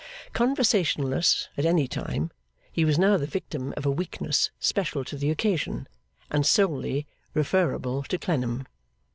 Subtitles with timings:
[0.33, 2.31] Conversationless at any time,
[2.71, 5.87] he was now the victim of a weakness special to the occasion,
[6.31, 8.65] and solely referable to Clennam.